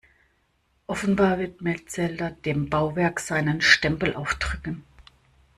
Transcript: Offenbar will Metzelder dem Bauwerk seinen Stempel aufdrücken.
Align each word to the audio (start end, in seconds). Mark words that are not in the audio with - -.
Offenbar 0.87 1.37
will 1.37 1.55
Metzelder 1.59 2.31
dem 2.31 2.71
Bauwerk 2.71 3.19
seinen 3.19 3.61
Stempel 3.61 4.15
aufdrücken. 4.15 4.83